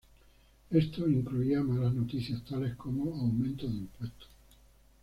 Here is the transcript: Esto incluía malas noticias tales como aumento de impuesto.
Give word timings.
Esto 0.71 1.07
incluía 1.07 1.61
malas 1.61 1.93
noticias 1.93 2.43
tales 2.45 2.75
como 2.75 3.13
aumento 3.21 3.67
de 3.67 3.75
impuesto. 3.77 4.25